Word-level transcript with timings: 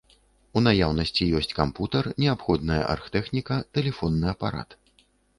У 0.59 0.61
наяўнасці 0.67 1.25
ёсць 1.39 1.49
кампутар, 1.59 2.09
неабходная 2.23 2.79
аргтэхніка, 2.93 3.59
тэлефонны 3.77 4.25
апарат. 4.33 4.69